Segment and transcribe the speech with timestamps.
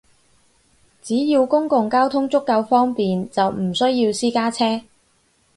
[1.03, 4.81] 只要公共交通足夠方便，就唔需要私家車